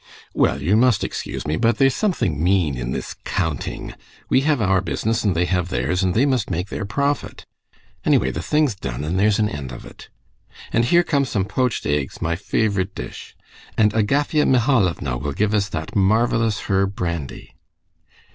[0.33, 3.93] "Well, you must excuse me, but there's something mean in this counting.
[4.29, 7.45] We have our business and they have theirs, and they must make their profit.
[8.03, 10.09] Anyway, the thing's done, and there's an end of it.
[10.73, 13.35] And here come some poached eggs, my favorite dish.
[13.77, 17.53] And Agafea Mihalovna will give us that marvelous herb brandy...."